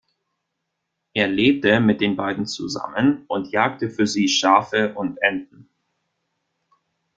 [1.13, 5.69] Er lebte mit den beiden zusammen und jagte für sie Schafe und Enten.